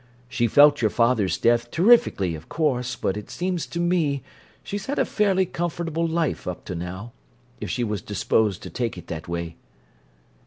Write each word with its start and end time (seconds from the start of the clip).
She 0.27 0.47
felt 0.47 0.81
your 0.81 0.89
father's 0.89 1.37
death 1.37 1.69
terrifically, 1.69 2.33
of 2.33 2.49
course, 2.49 2.95
but 2.95 3.15
it 3.15 3.29
seems 3.29 3.67
to 3.67 3.79
me 3.79 4.23
she's 4.63 4.87
had 4.87 4.97
a 4.97 5.05
fairly 5.05 5.45
comfortable 5.45 6.07
life—up 6.07 6.65
to 6.65 6.73
now—if 6.73 7.69
she 7.69 7.83
was 7.83 8.01
disposed 8.01 8.63
to 8.63 8.71
take 8.71 8.97
it 8.97 9.05
that 9.05 9.27
way." 9.27 9.57